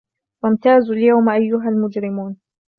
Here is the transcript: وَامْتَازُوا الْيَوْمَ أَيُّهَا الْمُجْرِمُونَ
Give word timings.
وَامْتَازُوا 0.43 0.95
الْيَوْمَ 0.95 1.29
أَيُّهَا 1.29 1.69
الْمُجْرِمُونَ 1.69 2.37